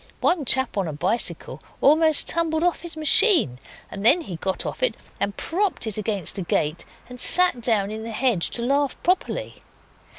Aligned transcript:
One 0.21 0.45
chap 0.45 0.79
on 0.79 0.87
a 0.87 0.93
bicycle 0.93 1.61
almost 1.79 2.27
tumbled 2.27 2.63
off 2.63 2.81
his 2.81 2.97
machine, 2.97 3.59
and 3.91 4.03
then 4.03 4.21
he 4.21 4.35
got 4.35 4.65
off 4.65 4.81
it 4.81 4.95
and 5.19 5.37
propped 5.37 5.85
it 5.85 5.95
against 5.99 6.39
a 6.39 6.41
gate 6.41 6.85
and 7.07 7.19
sat 7.19 7.61
down 7.61 7.91
in 7.91 8.01
the 8.01 8.09
hedge 8.11 8.49
to 8.57 8.63
laugh 8.65 8.97
properly. 9.03 9.61